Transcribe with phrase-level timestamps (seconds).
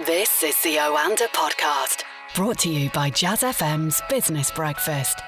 [0.00, 2.02] This is the Oanda podcast,
[2.34, 5.20] brought to you by Jazz FM's Business Breakfast.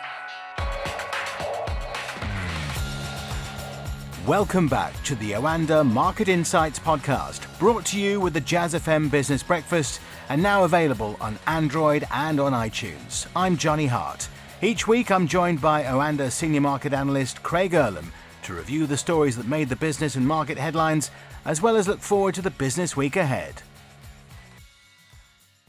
[4.27, 9.08] Welcome back to the Oanda Market Insights podcast, brought to you with the Jazz FM
[9.08, 10.01] Business Breakfast
[10.31, 13.29] and now available on Android and on iTunes.
[13.37, 14.29] I'm Johnny Hart.
[14.62, 18.07] Each week I'm joined by Oanda Senior Market Analyst Craig Erlam
[18.43, 21.12] to review the stories that made the business and market headlines,
[21.45, 23.62] as well as look forward to the business week ahead.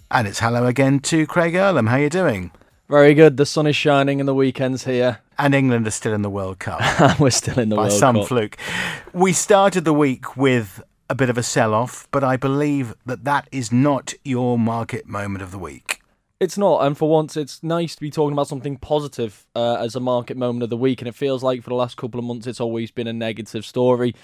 [0.10, 1.90] And it's hello again to Craig Erlam.
[1.90, 2.52] How are you doing?
[2.88, 3.36] Very good.
[3.36, 5.20] The sun is shining and the weekend's here.
[5.38, 7.20] And England are still in the World Cup.
[7.20, 7.96] We're still in the World Cup.
[7.96, 8.56] by some fluke.
[9.12, 13.26] We started the week with a bit of a sell off, but I believe that
[13.26, 16.02] that is not your market moment of the week.
[16.40, 19.96] It's not, and for once, it's nice to be talking about something positive uh, as
[19.96, 21.02] a market moment of the week.
[21.02, 23.66] And it feels like for the last couple of months, it's always been a negative
[23.66, 24.16] story.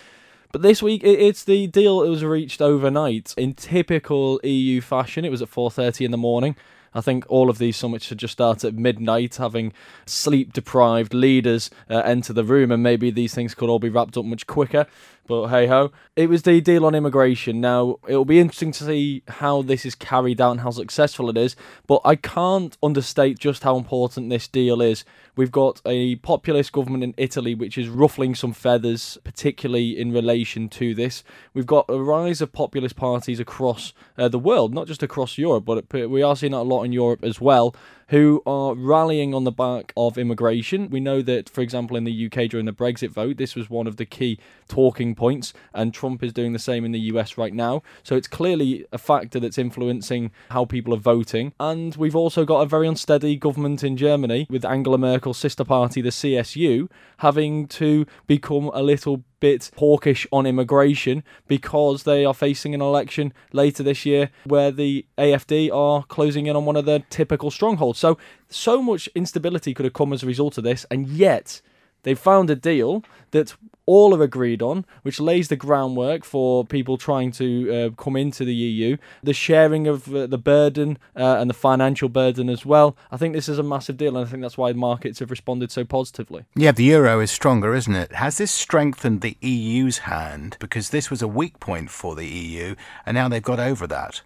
[0.53, 5.25] But this week, it's the deal that was reached overnight in typical EU fashion.
[5.25, 6.55] It was at 4:30 in the morning.
[6.93, 9.73] I think all of these summits should just start at midnight, having
[10.05, 14.15] sleep deprived leaders uh, enter the room, and maybe these things could all be wrapped
[14.15, 14.85] up much quicker.
[15.25, 15.91] But hey ho.
[16.15, 17.61] It was the deal on immigration.
[17.61, 21.37] Now, it'll be interesting to see how this is carried out and how successful it
[21.37, 21.55] is,
[21.87, 25.05] but I can't understate just how important this deal is.
[25.35, 30.69] We've got a populist government in Italy which is ruffling some feathers, particularly in relation
[30.69, 31.23] to this.
[31.53, 35.65] We've got a rise of populist parties across uh, the world, not just across Europe,
[35.65, 37.75] but we are seeing that a lot in Europe as well
[38.13, 40.87] who are rallying on the back of immigration.
[40.91, 43.87] We know that, for example, in the UK during the Brexit vote, this was one
[43.87, 47.55] of the key talking points, and Trump is doing the same in the US right
[47.55, 47.81] now.
[48.03, 51.53] So it's clearly a factor that's influencing how people are voting.
[51.59, 55.99] And we've also got a very unsteady government in Germany with Angela Merkel's sister party,
[55.99, 62.73] the CSU, having to become a little bit hawkish on immigration because they are facing
[62.73, 66.99] an election later this year where the AFD are closing in on one of their
[67.09, 67.99] typical strongholds.
[67.99, 68.17] So,
[68.47, 71.61] so much instability could have come as a result of this, and yet
[72.03, 73.55] they found a deal that
[73.85, 78.45] all are agreed on, which lays the groundwork for people trying to uh, come into
[78.45, 82.95] the EU, the sharing of uh, the burden uh, and the financial burden as well.
[83.11, 85.71] I think this is a massive deal, and I think that's why markets have responded
[85.71, 86.45] so positively.
[86.55, 88.13] Yeah, the euro is stronger, isn't it?
[88.13, 90.57] Has this strengthened the EU's hand?
[90.59, 92.75] Because this was a weak point for the EU,
[93.05, 94.21] and now they've got over that.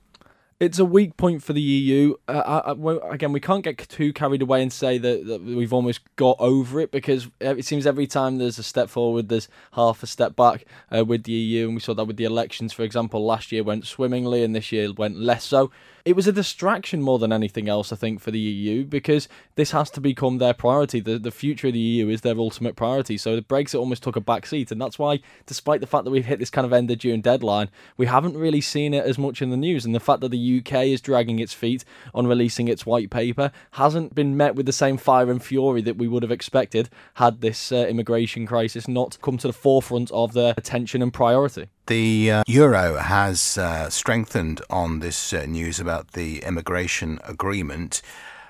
[0.59, 2.16] It's a weak point for the EU.
[2.28, 5.72] Uh, I, I, again, we can't get too carried away and say that, that, we've
[5.72, 10.01] almost got over it because it seems every time there's a step forward, there's half
[10.01, 11.66] a step back uh, with the EU.
[11.66, 14.72] And we saw that with the elections, for example, last year went swimmingly and this
[14.72, 15.69] year went less so.
[16.07, 19.72] It was a distraction more than anything else, I think, for the EU because this
[19.72, 21.01] has to become their priority.
[21.01, 23.18] The, the future of the EU is their ultimate priority.
[23.18, 24.72] So the Brexit almost took a back seat.
[24.72, 27.19] And that's why, despite the fact that we've hit this kind of end of June
[27.19, 29.84] deadline, we haven't really seen it as much in the news.
[29.84, 31.84] And the fact that the UK is dragging its feet
[32.16, 35.97] on releasing its white paper hasn't been met with the same fire and fury that
[35.97, 40.31] we would have expected had this uh, immigration crisis not come to the forefront of
[40.31, 41.68] their attention and priority.
[41.88, 48.02] The uh, euro has uh, strengthened on this uh, news about the immigration agreement.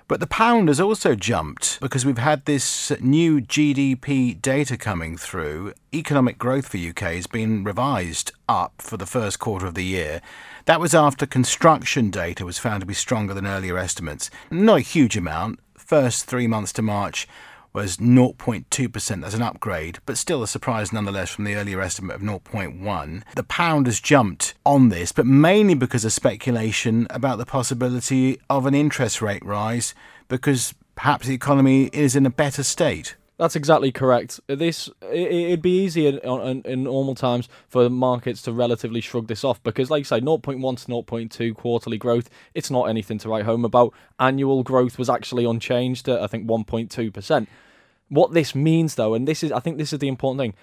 [0.08, 5.74] But the pound has also jumped because we've had this new GDP data coming through.
[5.94, 10.19] Economic growth for UK has been revised up for the first quarter of the year.
[10.66, 14.31] That was after construction data was found to be stronger than earlier estimates.
[14.50, 15.59] Not a huge amount.
[15.75, 17.28] First three months to March
[17.77, 19.21] was 0.2%.
[19.21, 23.21] That's an upgrade, but still a surprise nonetheless from the earlier estimate of 0.1.
[23.35, 28.65] The pound has jumped on this, but mainly because of speculation about the possibility of
[28.65, 29.93] an interest rate rise
[30.27, 33.15] because perhaps the economy is in a better state.
[33.38, 34.39] That's exactly correct.
[34.47, 39.44] This it, would be easy in, in, normal times for markets to relatively shrug this
[39.44, 43.45] off because, like I say, 0.1 to 0.2 quarterly growth, it's not anything to write
[43.45, 43.94] home about.
[44.19, 47.47] Annual growth was actually unchanged at I think 1.2 percent.
[48.09, 50.53] What this means, though, and this is I think this is the important thing.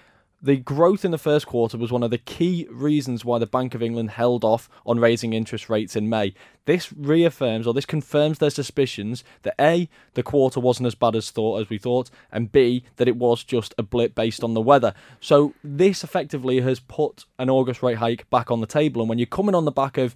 [0.41, 3.73] The growth in the first quarter was one of the key reasons why the Bank
[3.73, 6.35] of England held off on raising interest rates in May.
[6.65, 11.31] This reaffirms or this confirms their suspicions that A, the quarter wasn't as bad as
[11.31, 14.61] thought as we thought, and B, that it was just a blip based on the
[14.61, 14.93] weather.
[15.19, 19.01] So this effectively has put an August rate hike back on the table.
[19.01, 20.15] And when you're coming on the back of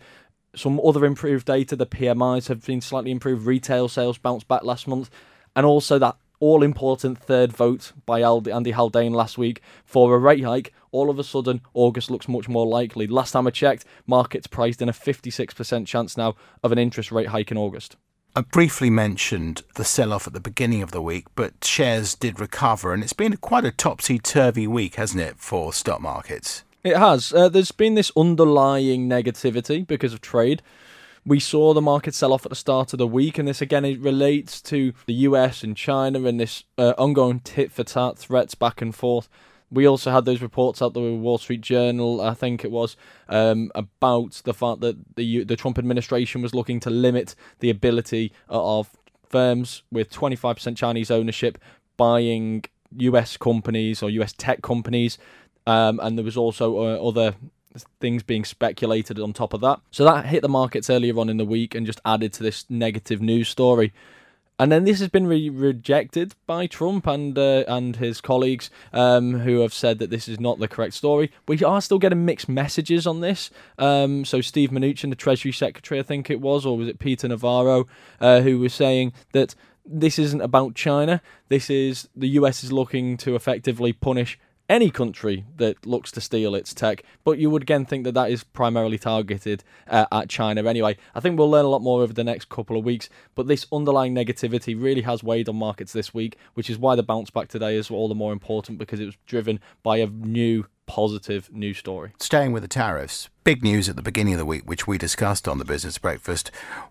[0.56, 4.88] some other improved data, the PMIs have been slightly improved, retail sales bounced back last
[4.88, 5.10] month,
[5.56, 10.44] and also that all important third vote by Andy Haldane last week for a rate
[10.44, 13.08] hike, all of a sudden August looks much more likely.
[13.08, 17.28] Last time I checked, markets priced in a 56% chance now of an interest rate
[17.28, 17.98] hike in August.
[18.36, 22.40] I briefly mentioned the sell off at the beginning of the week, but shares did
[22.40, 26.64] recover, and it's been quite a topsy turvy week, hasn't it, for stock markets?
[26.84, 27.34] It has.
[27.34, 30.62] Uh, there's been this underlying negativity because of trade
[31.25, 33.86] We saw the market sell off at the start of the week, and this again
[33.86, 38.56] it relates to the US and China and this uh, ongoing tit for tat threats
[38.56, 39.30] back and forth.
[39.71, 43.71] We also had those reports out the Wall Street Journal, I think it was, um,
[43.75, 48.89] about the fact that the the Trump administration was looking to limit the ability of
[49.27, 51.60] firms with 25% Chinese ownership
[51.98, 52.63] buying
[52.98, 55.18] US companies or US tech companies.
[55.68, 57.36] Um, and there was also uh, other
[58.00, 59.80] things being speculated on top of that.
[59.92, 62.66] So that hit the markets earlier on in the week and just added to this
[62.69, 63.94] negative news story.
[64.62, 69.39] And then this has been re- rejected by Trump and uh, and his colleagues, um,
[69.39, 71.31] who have said that this is not the correct story.
[71.48, 73.51] We are still getting mixed messages on this.
[73.77, 77.30] Um, so Steve Mnuchin, the Treasury Secretary, I think it was, or was it Peter
[77.30, 77.88] Navarro,
[78.19, 79.56] uh, who was saying that
[79.86, 81.21] this isn't about China.
[81.48, 84.38] This is the US is looking to effectively punish
[84.69, 88.31] any country that looks to steal its tech, but you would again think that that
[88.31, 90.95] is primarily targeted uh, at China anyway.
[91.16, 93.66] I think we'll learn a lot more over the next couple of weeks, but this
[93.74, 97.48] underlying negativity really has weighed on markets this week, which is why the bounce back
[97.48, 101.78] today is all the more important because it was driven by a new positive news
[101.78, 102.14] story.
[102.20, 105.48] Staying with the tariffs, big news at the beginning of the week, which we discussed
[105.48, 106.50] on the Business Breakfast,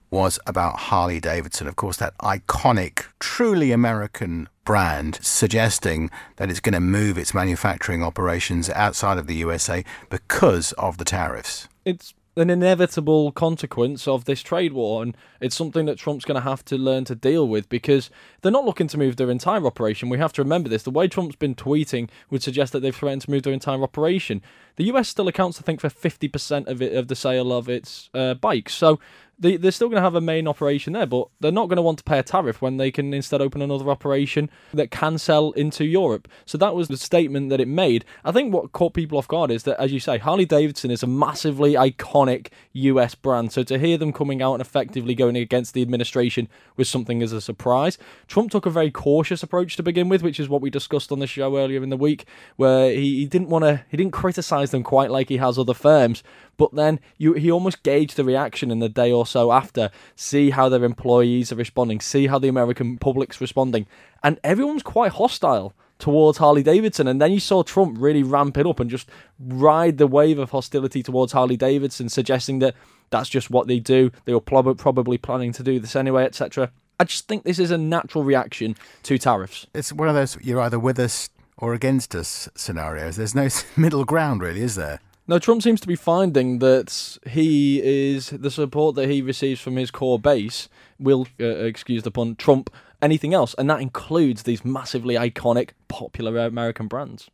[0.09, 1.67] was about Harley Davidson.
[1.67, 8.05] Of course, that iconic, truly American brand, suggesting that it's going to move its manufacturing
[8.05, 11.69] operations outside of the USA because of the tariffs.
[11.85, 16.49] It's an inevitable consequence of this trade war, and it's something that Trump's going to
[16.49, 20.09] have to learn to deal with because they're not looking to move their entire operation.
[20.09, 20.83] We have to remember this.
[20.83, 24.43] The way Trump's been tweeting would suggest that they've threatened to move their entire operation.
[24.77, 28.11] The US still accounts, I think, for 50% of it of the sale of its
[28.15, 28.75] uh, bikes.
[28.75, 29.01] So
[29.39, 31.83] they, they're still going to have a main operation there, but they're not going to
[31.83, 35.53] want to pay a tariff when they can instead open another operation that can sell
[35.53, 36.29] into Europe.
[36.45, 38.05] So that was the statement that it made.
[38.25, 41.03] I think what caught people off guard is that, as you say, Harley Davidson is
[41.03, 43.53] a massively iconic US brand.
[43.53, 47.33] So to hear them coming out and effectively going against the administration was something as
[47.33, 47.99] a surprise.
[48.27, 51.21] Trump took a very cautious approach to begin with, which is what we discussed on
[51.21, 52.27] the show earlier in the week,
[52.57, 55.75] where he, he didn't want to, he didn't criticize them quite like he has other
[55.75, 56.23] firms,
[56.57, 60.51] but then you he almost gauged the reaction in the day or so after, see
[60.51, 63.87] how their employees are responding, see how the American public's responding,
[64.23, 67.09] and everyone's quite hostile towards Harley Davidson.
[67.09, 69.09] And then you saw Trump really ramp it up and just
[69.39, 72.75] ride the wave of hostility towards Harley Davidson, suggesting that
[73.11, 74.11] that's just what they do.
[74.25, 76.71] They were probably planning to do this anyway, etc.
[77.01, 79.67] I just think this is a natural reaction to tariffs.
[79.75, 83.17] It's one of those you're either with us or against us scenarios.
[83.17, 85.01] There's no middle ground, really, is there?
[85.29, 89.77] No, Trump seems to be finding that he is the support that he receives from
[89.77, 92.71] his core base will, uh, excuse the pun, trump
[93.03, 97.29] anything else, and that includes these massively iconic, popular American brands.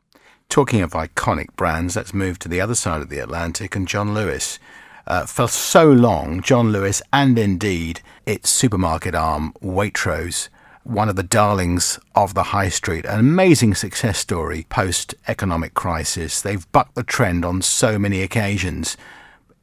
[0.49, 4.13] Talking of iconic brands, let's move to the other side of the Atlantic and John
[4.13, 4.59] Lewis.
[5.07, 10.49] Uh, for so long, John Lewis and indeed its supermarket arm, Waitrose,
[10.85, 13.05] one of the darlings of the high street.
[13.07, 16.41] An amazing success story post economic crisis.
[16.41, 18.97] They've bucked the trend on so many occasions.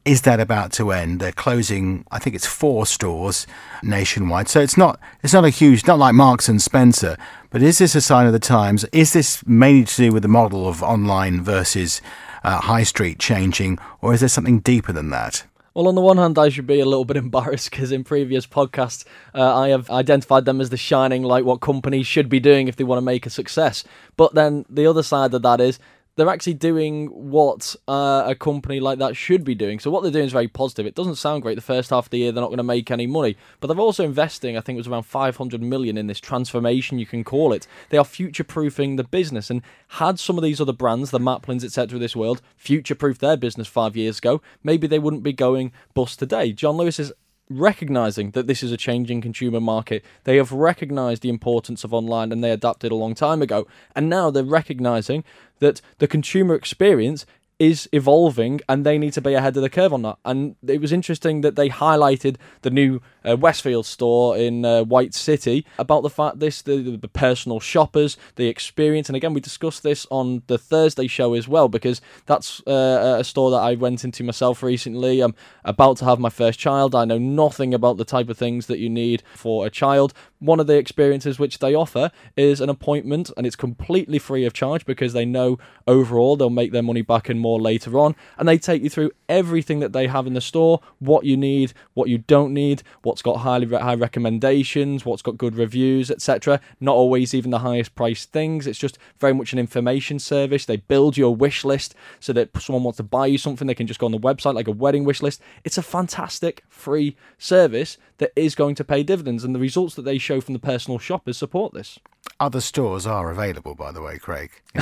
[0.04, 1.20] Is that about to end?
[1.20, 3.46] They're closing, I think it's four stores
[3.84, 4.50] nationwide.
[4.50, 7.18] So it's not it's not a huge, not like Marks and Spencer.
[7.52, 8.84] But is this a sign of the times?
[8.92, 12.02] Is this mainly to do with the model of online versus
[12.44, 15.44] uh, high street changing, or is there something deeper than that?
[15.74, 18.46] Well, on the one hand, I should be a little bit embarrassed because in previous
[18.46, 22.68] podcasts, uh, I have identified them as the shining light, what companies should be doing
[22.68, 23.84] if they want to make a success.
[24.18, 25.80] But then the other side of that is
[26.16, 29.80] they're actually doing what uh, a company like that should be doing.
[29.80, 30.86] So what they're doing is very positive.
[30.86, 32.92] It doesn't sound great the first half of the year; they're not going to make
[32.92, 34.58] any money, but they're also investing.
[34.58, 37.66] I think it was around 500 million in this transformation, you can call it.
[37.90, 41.98] They are future-proofing the business, and had some of these other brands, the Maplins, etc.,
[41.98, 46.52] this world, future-proofed their business five years ago, maybe they wouldn't be going bust today.
[46.52, 47.14] John Lewis is
[47.52, 50.04] recognizing that this is a changing consumer market.
[50.24, 53.68] They have recognized the importance of online and they adapted a long time ago.
[53.96, 55.24] And now they're recognizing
[55.60, 57.26] that the consumer experience
[57.60, 60.18] is evolving and they need to be ahead of the curve on that.
[60.26, 65.14] And it was interesting that they highlighted the new uh, Westfield store in uh, White
[65.14, 69.84] City about the fact this the, the personal shoppers, the experience, and again we discussed
[69.84, 74.04] this on the Thursday show as well because that's uh, a store that I went
[74.04, 75.22] into myself recently.
[75.22, 76.96] I'm about to have my first child.
[76.96, 80.14] I know nothing about the type of things that you need for a child.
[80.40, 84.54] One of the experiences which they offer is an appointment, and it's completely free of
[84.54, 88.16] charge because they know overall they'll make their money back and more later on.
[88.38, 91.74] And they take you through everything that they have in the store, what you need,
[91.94, 96.62] what you don't need, what what's got highly high recommendations, what's got good reviews, etc.
[96.80, 98.66] Not always even the highest priced things.
[98.66, 100.64] It's just very much an information service.
[100.66, 103.86] They build your wish list so that someone wants to buy you something, they can
[103.86, 105.42] just go on the website like a wedding wish list.
[105.66, 110.04] It's a fantastic free service that is going to pay dividends, and the results that
[110.04, 112.00] they show from the personal shoppers support this.
[112.40, 114.52] Other stores are available, by the way, Craig.
[114.74, 114.82] You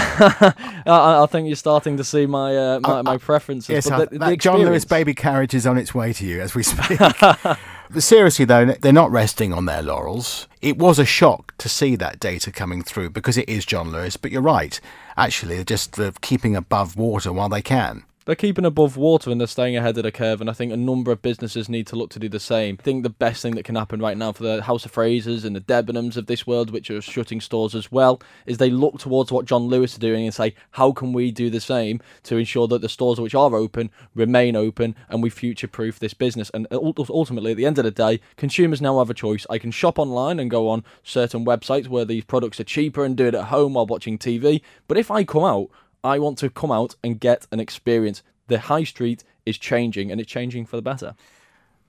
[0.86, 0.94] know.
[0.94, 3.70] I, I, think you're starting to see my uh, my, uh, my, preferences.
[3.70, 6.54] Yes, but the, the John Lewis baby carriage is on its way to you as
[6.54, 7.00] we speak.
[7.98, 10.48] seriously, though, they're not resting on their laurels.
[10.62, 14.18] It was a shock to see that data coming through because it is John Lewis.
[14.18, 14.80] But you're right.
[15.18, 19.48] Actually, they're just keeping above water while they can they're keeping above water and they're
[19.48, 20.42] staying ahead of the curve.
[20.42, 22.78] And I think a number of businesses need to look to do the same.
[22.80, 25.46] I think the best thing that can happen right now for the House of Frasers
[25.46, 29.00] and the Debenhams of this world, which are shutting stores as well, is they look
[29.00, 32.38] towards what John Lewis are doing and say, how can we do the same to
[32.38, 36.52] ensure that the stores which are open remain open and we future proof this business?
[36.54, 39.48] And ultimately, at the end of the day, consumers now have a choice.
[39.50, 43.18] I can shop online and go on certain websites where these products are cheaper and
[43.18, 44.62] do it at home while watching TV.
[44.88, 45.70] But if I come out,
[46.04, 48.24] I want to come out and get an experience.
[48.48, 51.16] The high street is changing and it's changing for the better.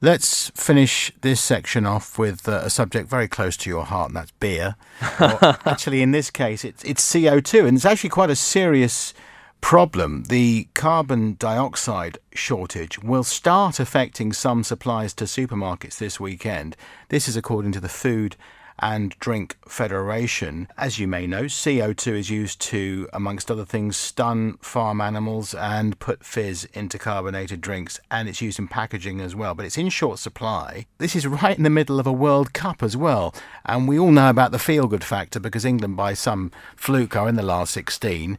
[0.02, 4.16] Let's finish this section off with uh, a subject very close to your heart, and
[4.16, 4.76] that's beer.
[5.20, 9.12] actually, in this case, it's, it's CO2, and it's actually quite a serious
[9.60, 10.24] problem.
[10.24, 16.76] The carbon dioxide shortage will start affecting some supplies to supermarkets this weekend.
[17.10, 18.36] This is according to the Food
[18.80, 20.66] and Drink Federation.
[20.76, 25.98] As you may know, CO2 is used to, amongst other things, stun farm animals and
[25.98, 29.54] put fizz into carbonated drinks, and it's used in packaging as well.
[29.54, 30.86] But it's in short supply.
[30.98, 33.34] This is right in the middle of a World Cup as well,
[33.64, 37.28] and we all know about the feel good factor because England, by some fluke, are
[37.28, 38.38] in the last 16.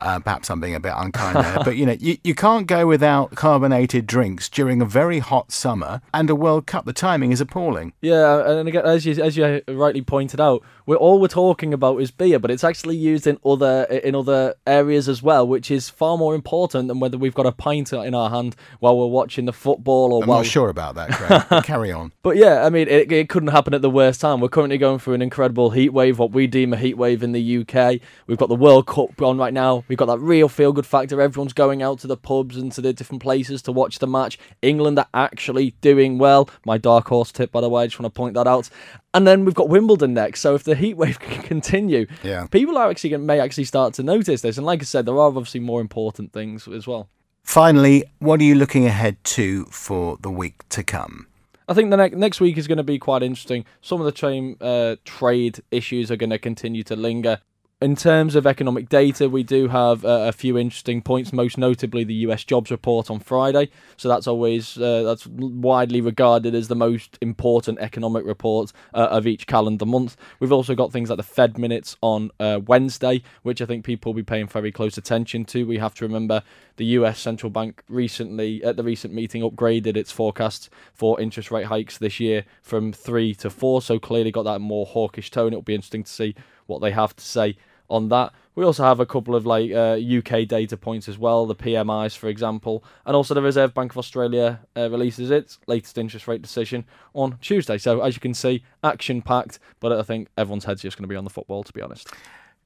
[0.00, 2.86] Uh, perhaps I'm being a bit unkind there, but you know, you, you can't go
[2.86, 6.84] without carbonated drinks during a very hot summer and a World Cup.
[6.84, 7.92] The timing is appalling.
[8.00, 12.00] Yeah, and again, as you as you rightly pointed out, we're all we're talking about
[12.00, 15.88] is beer, but it's actually used in other in other areas as well, which is
[15.88, 19.44] far more important than whether we've got a pint in our hand while we're watching
[19.44, 20.22] the football or.
[20.22, 20.38] I'm while...
[20.38, 21.10] not sure about that.
[21.10, 21.64] Craig.
[21.64, 22.12] carry on.
[22.22, 24.40] But yeah, I mean, it, it couldn't happen at the worst time.
[24.40, 27.32] We're currently going through an incredible heat wave, what we deem a heat wave in
[27.32, 28.00] the UK.
[28.26, 29.84] We've got the World Cup on right now.
[29.88, 31.20] We've got that real feel good factor.
[31.20, 34.38] Everyone's going out to the pubs and to the different places to watch the match.
[34.62, 36.48] England are actually doing well.
[36.64, 38.68] My dark horse tip, by the way, I just want to point that out.
[39.14, 40.40] And then we've got Wimbledon next.
[40.40, 42.46] So if the heat wave can continue, yeah.
[42.46, 44.58] people are actually may actually start to notice this.
[44.58, 47.08] And like I said, there are obviously more important things as well.
[47.42, 51.26] Finally, what are you looking ahead to for the week to come?
[51.66, 53.64] I think the ne- next week is going to be quite interesting.
[53.82, 57.40] Some of the uh, trade issues are going to continue to linger
[57.80, 61.32] in terms of economic data, we do have uh, a few interesting points.
[61.32, 62.42] Most notably, the U.S.
[62.42, 63.70] jobs report on Friday.
[63.96, 69.28] So that's always uh, that's widely regarded as the most important economic report uh, of
[69.28, 70.16] each calendar month.
[70.40, 74.12] We've also got things like the Fed minutes on uh, Wednesday, which I think people
[74.12, 75.64] will be paying very close attention to.
[75.64, 76.42] We have to remember
[76.78, 77.20] the U.S.
[77.20, 82.18] central bank recently at the recent meeting upgraded its forecasts for interest rate hikes this
[82.18, 83.82] year from three to four.
[83.82, 85.52] So clearly got that more hawkish tone.
[85.52, 86.34] It'll be interesting to see
[86.66, 87.56] what they have to say
[87.90, 88.32] on that.
[88.54, 92.16] We also have a couple of like uh, UK data points as well, the PMIs
[92.16, 96.42] for example, and also the Reserve Bank of Australia uh, releases its latest interest rate
[96.42, 97.78] decision on Tuesday.
[97.78, 101.08] So as you can see, action packed, but I think everyone's head's just going to
[101.08, 102.12] be on the football to be honest.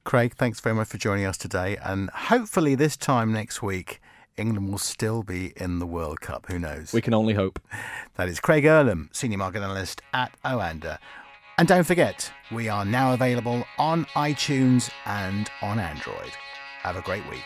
[0.03, 4.01] Craig, thanks very much for joining us today, and hopefully this time next week.
[4.35, 6.47] England will still be in the World Cup.
[6.47, 6.91] Who knows?
[6.91, 7.59] We can only hope.
[8.15, 10.97] That is Craig Erlam, Senior Market Analyst at Oanda.
[11.57, 16.31] And don't forget, we are now available on iTunes and on Android.
[16.81, 17.45] Have a great week.